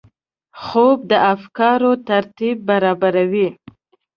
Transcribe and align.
خوب 0.63 0.97
د 1.11 1.13
افکارو 1.33 1.91
ترتیب 2.09 2.57
برابروي 2.69 3.47